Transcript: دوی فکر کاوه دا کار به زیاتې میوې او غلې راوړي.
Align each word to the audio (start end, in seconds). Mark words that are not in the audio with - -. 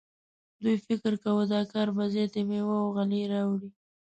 دوی 0.61 0.75
فکر 0.85 1.13
کاوه 1.23 1.45
دا 1.53 1.61
کار 1.71 1.87
به 1.95 2.03
زیاتې 2.13 2.41
میوې 2.49 2.77
او 2.81 2.87
غلې 2.95 3.21
راوړي. 3.31 3.69